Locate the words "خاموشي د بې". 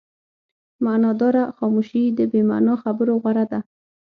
1.57-2.41